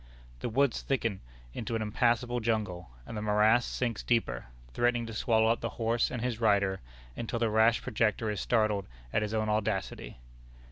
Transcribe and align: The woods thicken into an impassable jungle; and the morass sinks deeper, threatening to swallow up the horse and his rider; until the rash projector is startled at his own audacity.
The 0.39 0.49
woods 0.49 0.81
thicken 0.81 1.21
into 1.53 1.75
an 1.75 1.81
impassable 1.83 2.39
jungle; 2.39 2.89
and 3.05 3.15
the 3.15 3.21
morass 3.21 3.67
sinks 3.67 4.01
deeper, 4.01 4.47
threatening 4.73 5.05
to 5.05 5.13
swallow 5.13 5.49
up 5.49 5.61
the 5.61 5.69
horse 5.77 6.09
and 6.09 6.23
his 6.23 6.41
rider; 6.41 6.81
until 7.15 7.37
the 7.37 7.51
rash 7.51 7.83
projector 7.83 8.31
is 8.31 8.41
startled 8.41 8.87
at 9.13 9.21
his 9.21 9.35
own 9.35 9.47
audacity. 9.47 10.17